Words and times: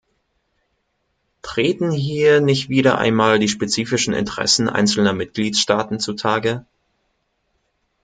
Treten 1.43 1.91
hier 1.91 2.41
nicht 2.41 2.69
wieder 2.69 2.97
einmal 2.97 3.37
die 3.37 3.47
spezifischen 3.47 4.15
Interessen 4.15 4.67
einzelner 4.67 5.13
Mitgliedstaaten 5.13 5.99
zutage? 5.99 6.65